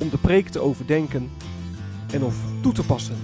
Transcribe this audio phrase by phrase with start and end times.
[0.00, 1.30] om de preek te overdenken
[2.12, 3.16] en of toe te passen.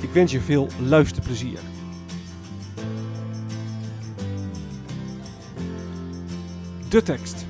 [0.00, 1.58] Ik wens je veel luisterplezier.
[6.88, 7.46] De tekst.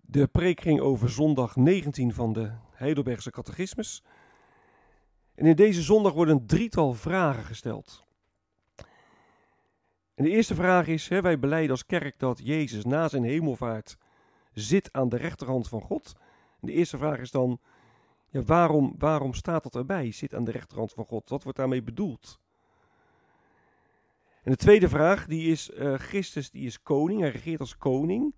[0.00, 4.02] De preek ging over zondag 19 van de Heidelbergse catechismus.
[5.34, 8.05] En in deze zondag worden een drietal vragen gesteld.
[10.16, 13.96] En de eerste vraag is: hè, wij beleiden als kerk dat Jezus na zijn hemelvaart
[14.52, 16.12] zit aan de rechterhand van God.
[16.60, 17.60] De eerste vraag is dan:
[18.28, 20.12] ja, waarom, waarom staat dat erbij?
[20.12, 21.28] Zit aan de rechterhand van God.
[21.28, 22.40] Wat wordt daarmee bedoeld?
[24.42, 28.34] En de tweede vraag die is: uh, Christus die is koning, hij regeert als koning.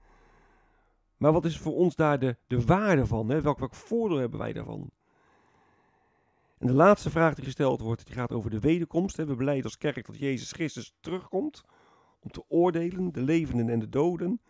[1.17, 3.29] Maar wat is voor ons daar de, de waarde van?
[3.29, 3.41] Hè?
[3.41, 4.91] Welk voordeel hebben wij daarvan?
[6.59, 9.17] En de laatste vraag die gesteld wordt, die gaat over de wederkomst.
[9.17, 11.63] We beleiden als kerk dat Jezus Christus terugkomt
[12.21, 14.41] om te oordelen, de levenden en de doden.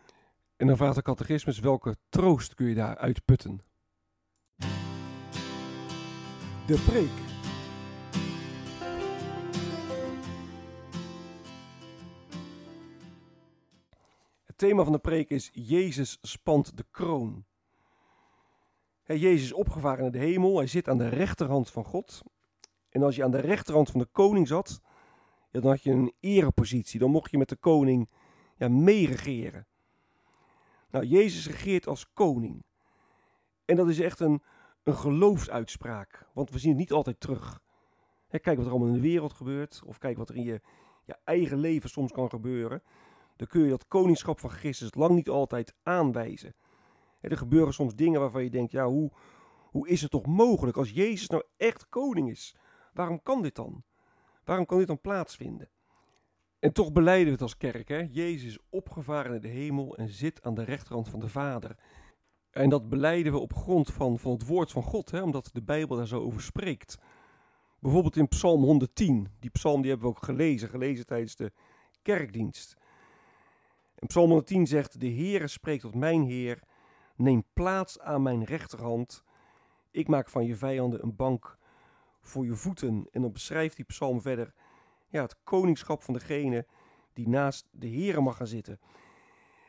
[0.57, 3.59] En dan vraagt de catechismus, welke troost kun je daar uitputten?
[6.65, 7.27] De preek.
[14.45, 17.45] Het thema van de preek is Jezus spant de kroon.
[19.17, 20.57] Jezus is opgevaren naar de hemel.
[20.57, 22.21] Hij zit aan de rechterhand van God.
[22.89, 24.81] En als je aan de rechterhand van de koning zat,
[25.51, 26.99] dan had je een erepositie.
[26.99, 28.09] Dan mocht je met de koning
[28.57, 29.67] ja, meeregeren.
[30.91, 32.63] Nou, Jezus regeert als koning.
[33.65, 34.43] En dat is echt een,
[34.83, 36.27] een geloofsuitspraak.
[36.33, 37.61] Want we zien het niet altijd terug.
[38.29, 39.81] kijk wat er allemaal in de wereld gebeurt.
[39.85, 40.61] Of kijk wat er in je,
[41.05, 42.83] je eigen leven soms kan gebeuren.
[43.35, 46.55] Dan kun je dat koningschap van Christus lang niet altijd aanwijzen.
[47.21, 49.11] Er gebeuren soms dingen waarvan je denkt, ja, hoe,
[49.71, 52.55] hoe is het toch mogelijk als Jezus nou echt koning is?
[52.93, 53.83] Waarom kan dit dan?
[54.43, 55.69] Waarom kan dit dan plaatsvinden?
[56.59, 58.07] En toch beleiden we het als kerk, hè?
[58.11, 61.75] Jezus is opgevaren naar de hemel en zit aan de rechterhand van de Vader.
[62.51, 65.21] En dat beleiden we op grond van, van het woord van God, hè?
[65.21, 66.97] omdat de Bijbel daar zo over spreekt.
[67.79, 69.27] Bijvoorbeeld in Psalm 110.
[69.39, 71.51] Die psalm die hebben we ook gelezen, gelezen tijdens de
[72.01, 72.77] kerkdienst.
[73.95, 76.59] En Psalm 110 zegt, de Heere spreekt tot mijn Heer,
[77.19, 79.23] Neem plaats aan mijn rechterhand.
[79.91, 81.57] Ik maak van je vijanden een bank
[82.21, 83.07] voor je voeten.
[83.11, 84.53] En dan beschrijft die psalm verder
[85.07, 86.67] ja, het koningschap van degene
[87.13, 88.79] die naast de Heer mag gaan zitten.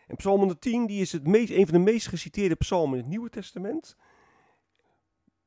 [0.06, 3.10] En psalm 110 die is het meest, een van de meest geciteerde psalmen in het
[3.10, 3.96] Nieuwe Testament.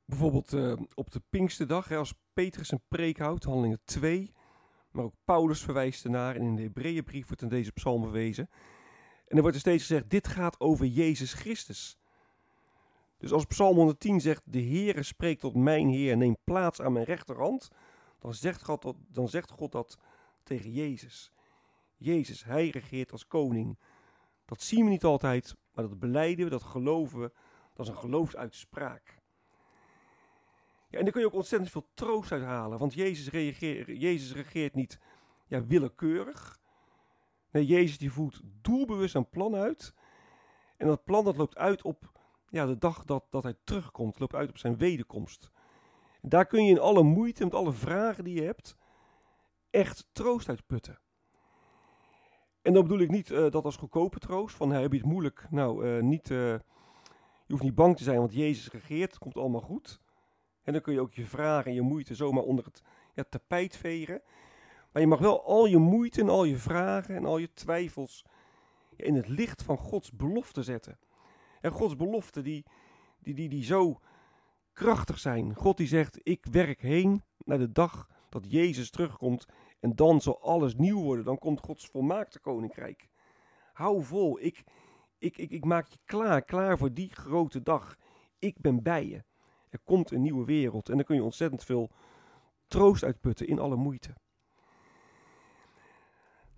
[0.05, 4.33] Bijvoorbeeld uh, op de Pinksterdag, hè, als Petrus een preek houdt, handelingen 2.
[4.91, 8.49] Maar ook Paulus verwijst ernaar en in de Hebreeënbrief wordt in deze psalm verwezen.
[9.33, 11.97] En er wordt er steeds gezegd, dit gaat over Jezus Christus.
[13.17, 17.05] Dus als Psalm 110 zegt, de Heere spreekt tot mijn Heer, neem plaats aan mijn
[17.05, 17.69] rechterhand,
[18.19, 19.97] dan zegt, God dat, dan zegt God dat
[20.44, 21.31] tegen Jezus.
[21.97, 23.79] Jezus, hij regeert als koning.
[24.45, 27.31] Dat zien we niet altijd, maar dat beleiden we, dat geloven we.
[27.73, 29.21] Dat is een geloofsuitspraak.
[30.89, 34.33] Ja, en daar kun je ook ontzettend veel troost uit halen, want Jezus, reageert, Jezus
[34.33, 35.00] regeert niet
[35.47, 36.62] ja, willekeurig.
[37.53, 39.94] Nee, Jezus die voert doelbewust een plan uit.
[40.77, 42.11] En dat plan dat loopt uit op
[42.50, 44.19] ja, de dag dat, dat hij terugkomt.
[44.19, 45.51] loopt uit op zijn wederkomst.
[46.21, 48.75] En daar kun je in alle moeite, met alle vragen die je hebt,
[49.69, 51.00] echt troost uit putten.
[52.61, 55.47] En dan bedoel ik niet uh, dat als goedkope troost, van heb je het moeilijk.
[55.49, 56.61] Nou, uh, niet, uh, je
[57.47, 60.01] hoeft niet bang te zijn, want Jezus regeert, het komt allemaal goed.
[60.63, 62.83] En dan kun je ook je vragen en je moeite zomaar onder het
[63.13, 64.21] ja, tapijt vegen.
[64.94, 68.25] Maar je mag wel al je moeite en al je vragen en al je twijfels
[68.95, 71.00] in het licht van Gods belofte zetten.
[71.62, 72.66] En Gods beloften die,
[73.19, 74.00] die, die, die zo
[74.74, 75.56] krachtig zijn.
[75.56, 79.45] God die zegt, ik werk heen naar de dag dat Jezus terugkomt
[79.80, 81.25] En dan zal alles nieuw worden.
[81.25, 83.10] Dan komt Gods volmaakte koninkrijk.
[83.74, 84.40] Hou vol.
[84.40, 84.63] Ik,
[85.18, 86.42] ik, ik, ik maak je klaar.
[86.42, 87.98] Klaar voor die grote dag.
[88.40, 89.24] Ik ben bij je.
[89.69, 90.90] Er komt een nieuwe wereld.
[90.90, 91.90] En dan kun je ontzettend veel
[92.68, 94.13] troost uitputten in alle moeite.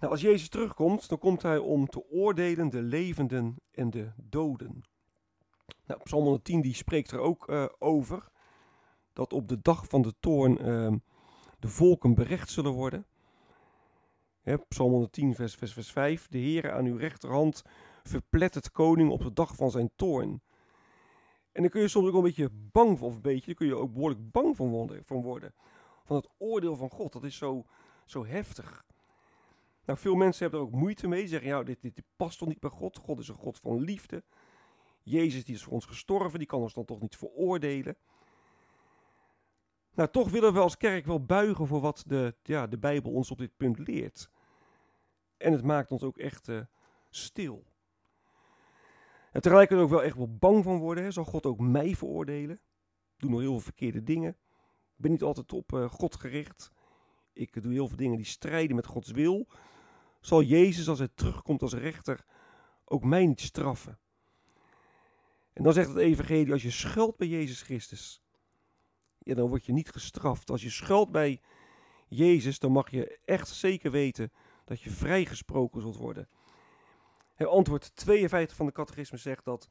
[0.05, 4.83] Nou, als Jezus terugkomt, dan komt hij om te oordelen de levenden en de doden.
[5.85, 8.27] Nou, Psalm 110 die spreekt er ook uh, over.
[9.13, 10.93] Dat op de dag van de toorn uh,
[11.59, 13.05] de volken berecht zullen worden.
[14.67, 16.27] Psalm 110 vers, vers, vers 5.
[16.27, 17.61] De Heere aan uw rechterhand
[18.03, 20.41] verplettert koning op de dag van zijn toorn.
[21.51, 23.75] En dan kun je soms ook een beetje bang van, of een beetje, kun je
[23.75, 25.05] ook behoorlijk bang worden.
[25.05, 25.53] Van, worden,
[26.03, 27.13] van het oordeel van God.
[27.13, 27.65] Dat is zo,
[28.05, 28.85] zo heftig.
[29.85, 31.21] Nou, veel mensen hebben er ook moeite mee.
[31.21, 32.97] Ze zeggen, ja, dit, dit, past toch niet bij God?
[32.97, 34.23] God is een God van liefde.
[35.03, 37.97] Jezus die is voor ons gestorven, die kan ons dan toch niet veroordelen.
[39.93, 43.31] Nou, toch willen we als kerk wel buigen voor wat de, ja, de Bijbel ons
[43.31, 44.29] op dit punt leert.
[45.37, 46.61] En het maakt ons ook echt uh,
[47.09, 47.65] stil.
[49.31, 51.03] En tegelijkertijd ook wel echt wel bang van worden.
[51.03, 51.11] Hè.
[51.11, 52.55] Zal God ook mij veroordelen?
[52.55, 54.29] Ik doe nog heel veel verkeerde dingen.
[54.95, 56.71] Ik ben niet altijd op uh, God gericht.
[57.33, 59.47] Ik doe heel veel dingen die strijden met Gods wil.
[60.25, 62.25] Zal Jezus, als hij terugkomt als rechter,
[62.85, 63.99] ook mij niet straffen?
[65.53, 68.21] En dan zegt het evangelie, als je schuilt bij Jezus Christus,
[69.19, 70.49] ja, dan word je niet gestraft.
[70.49, 71.41] Als je schuilt bij
[72.07, 74.31] Jezus, dan mag je echt zeker weten
[74.63, 76.29] dat je vrijgesproken zult worden.
[77.35, 79.69] Het antwoord 52 van de catechisme zegt dat,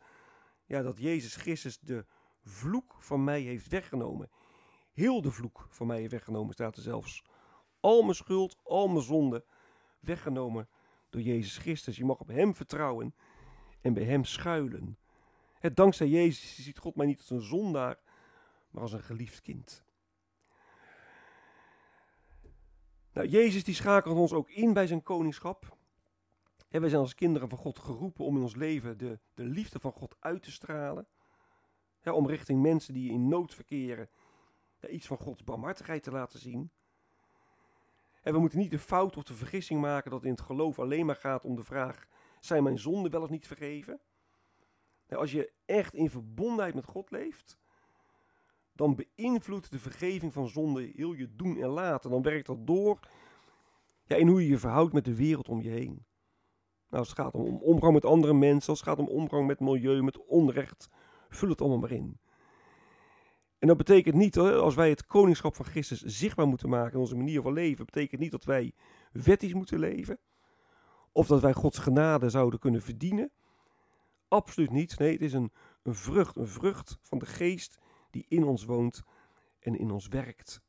[0.66, 2.06] ja, dat Jezus Christus de
[2.42, 4.30] vloek van mij heeft weggenomen.
[4.92, 7.24] Heel de vloek van mij heeft weggenomen, staat er zelfs.
[7.80, 9.44] Al mijn schuld, al mijn zonde,
[10.04, 10.68] weggenomen
[11.10, 11.96] door Jezus Christus.
[11.96, 13.14] Je mag op Hem vertrouwen
[13.80, 14.98] en bij Hem schuilen.
[15.58, 17.98] Het dankzij Jezus ziet God mij niet als een zondaar,
[18.70, 19.84] maar als een geliefd kind.
[23.12, 25.76] Nou, Jezus die schakelt ons ook in bij zijn koningschap.
[26.68, 29.78] En wij zijn als kinderen van God geroepen om in ons leven de, de liefde
[29.78, 31.06] van God uit te stralen.
[32.04, 34.08] Om richting mensen die in nood verkeren
[34.90, 36.70] iets van Gods barmhartigheid te laten zien.
[38.24, 41.06] En we moeten niet de fout of de vergissing maken dat in het geloof alleen
[41.06, 42.06] maar gaat om de vraag:
[42.40, 44.00] zijn mijn zonden wel of niet vergeven?
[45.08, 47.58] Nou, als je echt in verbondenheid met God leeft,
[48.72, 52.10] dan beïnvloedt de vergeving van zonde heel je doen en laten.
[52.10, 53.00] Dan werkt dat door
[54.04, 56.06] ja, in hoe je je verhoudt met de wereld om je heen.
[56.88, 59.60] Nou, als het gaat om omgang met andere mensen, als het gaat om omgang met
[59.60, 60.88] milieu, met onrecht,
[61.28, 62.18] vul het allemaal maar in.
[63.64, 67.16] En dat betekent niet, als wij het koningschap van Christus zichtbaar moeten maken in onze
[67.16, 68.74] manier van leven, betekent niet dat wij
[69.12, 70.18] wettisch moeten leven.
[71.12, 73.32] Of dat wij Gods genade zouden kunnen verdienen.
[74.28, 74.98] Absoluut niet.
[74.98, 75.52] Nee, het is een,
[75.82, 77.78] een vrucht, een vrucht van de geest
[78.10, 79.02] die in ons woont
[79.58, 80.60] en in ons werkt.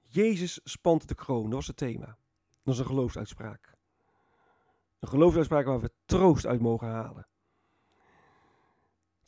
[0.00, 2.18] Jezus spant de kroon, dat was het thema.
[2.62, 3.74] Dat is een geloofsuitspraak.
[4.98, 7.27] Een geloofsuitspraak waar we troost uit mogen halen.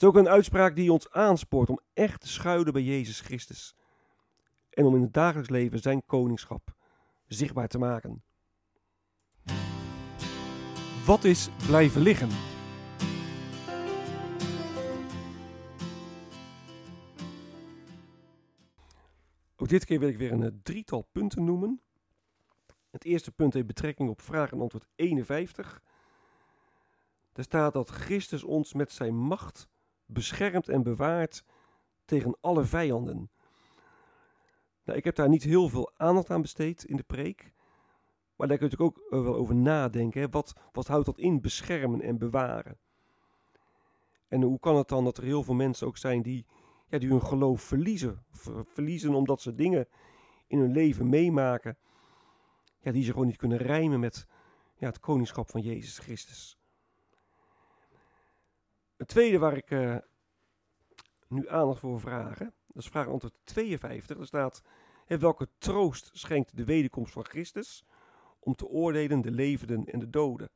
[0.01, 3.75] Het is ook een uitspraak die ons aanspoort om echt te schuilen bij Jezus Christus.
[4.71, 6.75] En om in het dagelijks leven zijn koningschap
[7.27, 8.23] zichtbaar te maken.
[11.07, 12.29] Wat is blijven liggen?
[19.57, 21.81] Ook dit keer wil ik weer een eh, drietal punten noemen.
[22.91, 25.83] Het eerste punt heeft betrekking op vraag en antwoord 51.
[27.33, 29.69] Daar staat dat Christus ons met zijn macht
[30.13, 31.45] beschermt en bewaart
[32.05, 33.31] tegen alle vijanden.
[34.85, 37.53] Nou, ik heb daar niet heel veel aandacht aan besteed in de preek.
[38.37, 40.31] Maar daar kun je natuurlijk ook eh, wel over nadenken.
[40.31, 42.79] Wat, wat houdt dat in, beschermen en bewaren?
[44.29, 46.47] En hoe kan het dan dat er heel veel mensen ook zijn die,
[46.89, 48.25] ja, die hun geloof verliezen?
[48.67, 49.89] verliezen omdat ze dingen
[50.47, 51.79] in hun leven meemaken
[52.81, 54.27] ja, die ze gewoon niet kunnen rijmen met
[54.77, 56.60] ja, het koningschap van Jezus Christus.
[59.01, 59.97] Het tweede waar ik uh,
[61.29, 64.19] nu aandacht voor vragen, dat is vraag antwoord 52.
[64.19, 64.63] Er staat,
[65.07, 67.85] welke troost schenkt de wederkomst van Christus
[68.39, 70.51] om te oordelen de levenden en de doden?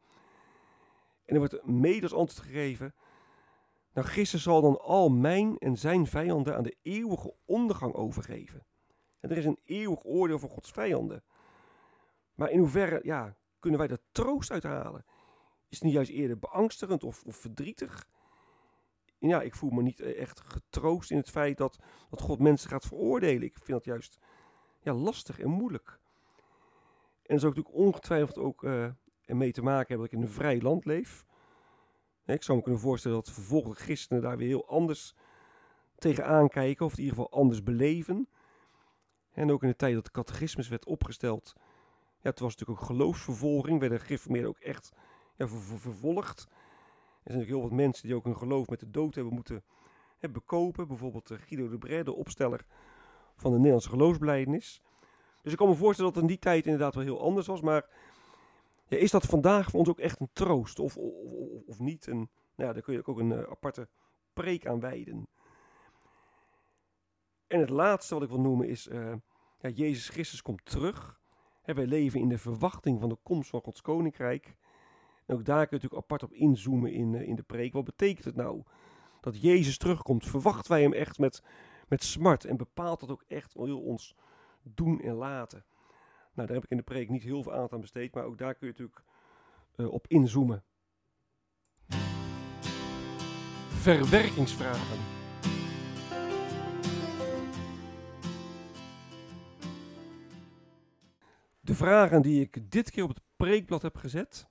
[1.25, 2.95] En er wordt mede als antwoord gegeven,
[3.93, 8.67] nou Christus zal dan al mijn en zijn vijanden aan de eeuwige ondergang overgeven.
[9.21, 11.25] En er is een eeuwig oordeel voor Gods vijanden.
[12.35, 15.05] Maar in hoeverre ja, kunnen wij daar troost uit halen?
[15.69, 18.13] Is het niet juist eerder beangstigend of, of verdrietig?
[19.29, 21.79] Ja, ik voel me niet eh, echt getroost in het feit dat,
[22.11, 23.43] dat God mensen gaat veroordelen.
[23.43, 24.19] Ik vind dat juist
[24.81, 25.99] ja, lastig en moeilijk.
[27.23, 28.87] En dat zou natuurlijk ongetwijfeld ook uh,
[29.25, 31.25] ermee te maken hebben dat ik in een vrij land leef.
[32.27, 35.15] Ik zou me kunnen voorstellen dat vervolgde christenen daar weer heel anders
[35.99, 38.29] tegenaan kijken, of in ieder geval anders beleven.
[39.33, 41.53] En ook in de tijd dat de catechismus werd opgesteld,
[42.21, 44.93] ja, het was natuurlijk ook geloofsvervolging, werden gereformeerden ook echt
[45.37, 46.49] ja, vervolgd.
[47.25, 49.65] Zijn natuurlijk heel wat mensen die ook hun geloof met de dood hebben moeten
[50.33, 50.89] bekopen.
[50.89, 52.67] Bijvoorbeeld uh, Guido de Bray, de opsteller
[53.37, 54.83] van de Nederlandse geloofsbelijdenis.
[55.43, 57.61] Dus ik kan me voorstellen dat het in die tijd inderdaad wel heel anders was.
[57.61, 57.89] Maar
[58.87, 61.13] ja, is dat vandaag voor ons ook echt een troost of, of,
[61.67, 62.09] of, niet?
[62.09, 62.29] En, nou
[62.69, 63.89] ja, daar kun je ook een uh, aparte
[64.33, 65.29] preek aan wijden.
[67.47, 69.15] En het laatste wat ik wil noemen is, uh,
[69.59, 71.21] ja, Jezus Christus komt terug.
[71.63, 74.55] Wij leven in de verwachting van de komst van Gods Koninkrijk.
[75.27, 77.73] En ook daar kun je natuurlijk apart op inzoomen in, uh, in de preek.
[77.73, 78.63] Wat betekent het nou
[79.21, 80.27] dat Jezus terugkomt?
[80.27, 81.43] Verwachten wij hem echt met,
[81.89, 82.45] met smart?
[82.45, 84.17] En bepaalt dat ook echt heel ons
[84.63, 85.65] doen en laten?
[86.35, 88.39] Nou, daar heb ik in de preek niet heel veel aandacht aan besteed, maar ook
[88.39, 89.03] daar kun je natuurlijk
[89.77, 90.65] uh, op inzoomen.
[93.69, 94.99] Verwerkingsvragen.
[101.61, 104.49] De vragen die ik dit keer op het preekblad heb gezet.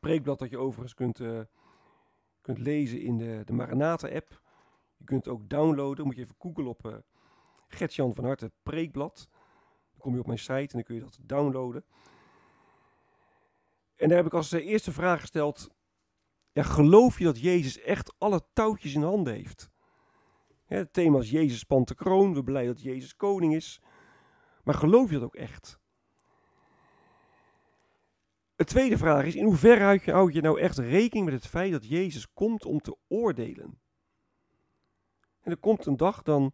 [0.00, 1.40] Preekblad dat je overigens kunt, uh,
[2.40, 4.42] kunt lezen in de, de Maranatha-app.
[4.96, 6.04] Je kunt het ook downloaden.
[6.04, 6.94] Moet je even googlen op uh,
[7.68, 9.28] Gertjan van Harte preekblad.
[9.90, 11.84] Dan kom je op mijn site en dan kun je dat downloaden.
[13.96, 15.70] En daar heb ik als eerste vraag gesteld:
[16.52, 19.70] ja, geloof je dat Jezus echt alle touwtjes in handen heeft?
[20.64, 22.34] Het thema is Jezus spant de kroon.
[22.34, 23.80] We beleiden dat Jezus koning is.
[24.64, 25.80] Maar geloof je dat ook echt?
[28.58, 31.88] De tweede vraag is: in hoeverre houd je nou echt rekening met het feit dat
[31.88, 33.80] Jezus komt om te oordelen?
[35.40, 36.52] En er komt een dag dan en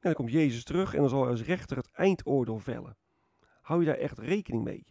[0.00, 2.96] dan komt Jezus terug en dan zal hij als rechter het eindoordeel vellen.
[3.60, 4.86] Hou je daar echt rekening mee?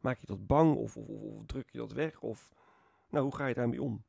[0.00, 2.20] Maak je dat bang of, of, of druk je dat weg?
[2.20, 2.48] Of,
[3.10, 4.04] nou, hoe ga je daarmee om?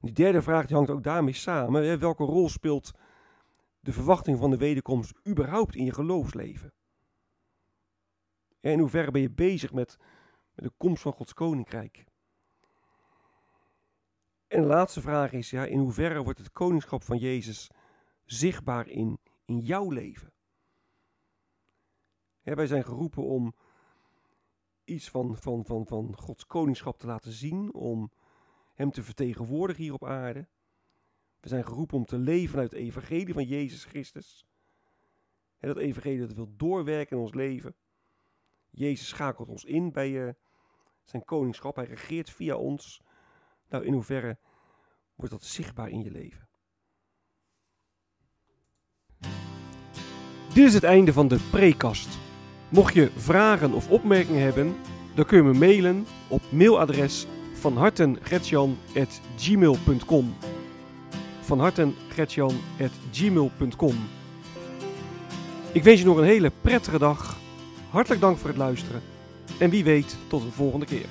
[0.00, 1.98] Die derde vraag die hangt ook daarmee samen.
[1.98, 2.92] Welke rol speelt
[3.80, 6.72] de verwachting van de wederkomst überhaupt in je geloofsleven?
[8.72, 9.96] In hoeverre ben je bezig met,
[10.54, 12.04] met de komst van Gods koninkrijk?
[14.46, 17.70] En de laatste vraag is, ja, in hoeverre wordt het koningschap van Jezus
[18.24, 20.32] zichtbaar in, in jouw leven.
[22.42, 23.54] wij zijn geroepen om
[24.84, 28.12] iets van, van, van, van Gods koningschap te laten zien, om
[28.74, 30.48] Hem te vertegenwoordigen hier op aarde.
[31.40, 34.46] We zijn geroepen om te leven uit het evangelie van Jezus Christus.
[35.58, 37.76] En dat evangelie dat wil doorwerken in ons leven.
[38.74, 40.28] Jezus schakelt ons in bij uh,
[41.04, 41.76] zijn koningschap.
[41.76, 43.02] Hij regeert via ons.
[43.68, 44.38] Nou, in hoeverre
[45.14, 46.48] wordt dat zichtbaar in je leven?
[50.54, 52.18] Dit is het einde van de prekast.
[52.68, 54.74] Mocht je vragen of opmerkingen hebben,
[55.14, 60.34] dan kun je me mailen op mailadres van hartengretjan.gmail.com
[61.40, 61.60] van
[65.72, 67.43] Ik wens je nog een hele prettige dag.
[67.94, 69.02] Hartelijk dank voor het luisteren.
[69.58, 71.06] En wie weet tot een volgende keer.